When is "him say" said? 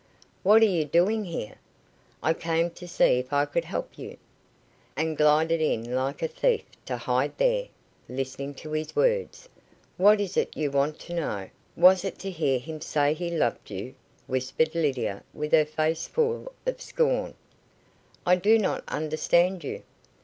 12.57-13.13